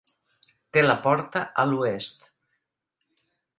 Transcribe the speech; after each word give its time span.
Té 0.77 0.83
la 0.85 0.95
porta 1.03 1.45
a 1.65 1.67
l'oest. 1.73 2.27